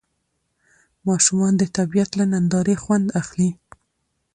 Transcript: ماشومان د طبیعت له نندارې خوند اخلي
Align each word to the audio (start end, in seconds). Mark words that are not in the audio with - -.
ماشومان 1.07 1.53
د 1.57 1.63
طبیعت 1.77 2.09
له 2.19 2.25
نندارې 2.33 2.75
خوند 2.83 3.05
اخلي 3.21 3.49